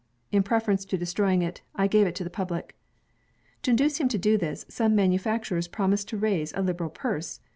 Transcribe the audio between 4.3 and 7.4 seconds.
this, some manufacturers promised to raise a liberal purse.